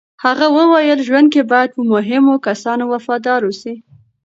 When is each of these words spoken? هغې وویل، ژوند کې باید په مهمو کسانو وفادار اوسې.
هغې 0.23 0.47
وویل، 0.57 0.99
ژوند 1.07 1.27
کې 1.33 1.41
باید 1.51 1.69
په 1.75 1.81
مهمو 1.93 2.35
کسانو 2.47 2.83
وفادار 2.93 3.41
اوسې. 3.45 3.73